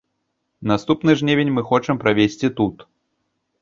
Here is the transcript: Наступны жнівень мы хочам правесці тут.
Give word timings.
Наступны 0.71 1.11
жнівень 1.21 1.53
мы 1.59 1.67
хочам 1.71 1.95
правесці 2.05 2.47
тут. 2.63 2.87